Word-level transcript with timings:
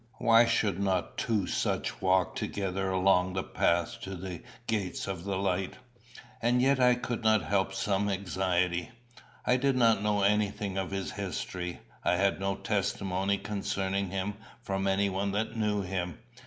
Why 0.17 0.47
should 0.47 0.79
not 0.79 1.15
two 1.19 1.45
such 1.45 2.01
walk 2.01 2.35
together 2.35 2.89
along 2.89 3.33
the 3.33 3.43
path 3.43 4.01
to 4.01 4.15
the 4.15 4.41
gates 4.65 5.05
of 5.05 5.25
the 5.25 5.37
light? 5.37 5.75
And 6.41 6.59
yet 6.59 6.79
I 6.79 6.95
could 6.95 7.23
not 7.23 7.43
help 7.43 7.71
some 7.75 8.09
anxiety. 8.09 8.89
I 9.45 9.57
did 9.57 9.75
not 9.75 10.01
know 10.01 10.23
anything 10.23 10.75
of 10.75 10.89
his 10.89 11.11
history. 11.11 11.81
I 12.03 12.15
had 12.15 12.39
no 12.39 12.55
testimony 12.55 13.37
concerning 13.37 14.09
him 14.09 14.33
from 14.63 14.87
anyone 14.87 15.33
that 15.33 15.55
knew 15.55 15.83
him. 15.83 16.17